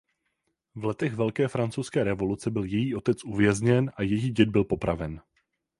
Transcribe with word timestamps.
V 0.75 0.85
letech 0.85 1.13
Velké 1.15 1.47
francouzské 1.47 2.03
revoluce 2.03 2.51
byl 2.51 2.63
její 2.63 2.95
otec 2.95 3.23
uvězněn 3.23 3.91
a 3.95 4.01
její 4.01 4.31
děd 4.31 4.49
byl 4.49 4.63
popraven. 4.63 5.21